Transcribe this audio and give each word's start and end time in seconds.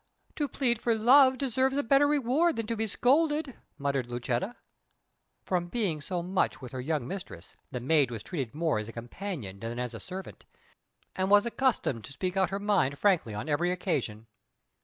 "To 0.37 0.47
plead 0.47 0.81
for 0.81 0.95
love 0.95 1.37
deserves 1.37 1.77
a 1.77 1.83
better 1.83 2.07
reward 2.07 2.55
than 2.55 2.65
to 2.65 2.75
be 2.75 2.87
scolded," 2.87 3.53
muttered 3.77 4.07
Lucetta. 4.07 4.55
From 5.43 5.67
being 5.67 6.01
so 6.01 6.23
much 6.23 6.59
with 6.59 6.71
her 6.71 6.81
young 6.81 7.07
mistress, 7.07 7.55
the 7.69 7.79
maid 7.79 8.09
was 8.09 8.23
treated 8.23 8.55
more 8.55 8.79
as 8.79 8.89
a 8.89 8.93
companion 8.93 9.59
than 9.59 9.77
as 9.77 9.93
a 9.93 9.99
servant, 9.99 10.43
and 11.15 11.29
was 11.29 11.45
accustomed 11.45 12.03
to 12.05 12.13
speak 12.13 12.35
out 12.35 12.49
her 12.49 12.57
mind 12.57 12.97
frankly 12.97 13.35
on 13.35 13.47
every 13.47 13.71
occasion. 13.71 14.25